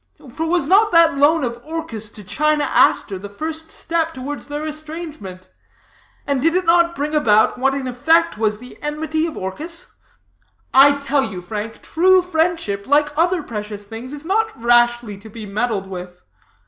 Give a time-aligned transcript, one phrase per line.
[0.33, 4.65] For was not that loan of Orchis to China Aster the first step towards their
[4.65, 5.47] estrangement?
[6.25, 9.95] And did it not bring about what in effect was the enmity of Orchis?
[10.73, 15.45] I tell you, Frank, true friendship, like other precious things, is not rashly to be
[15.45, 16.23] meddled with.